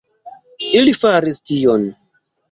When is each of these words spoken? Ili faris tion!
Ili 0.79 0.93
faris 0.99 1.37
tion! 1.49 1.85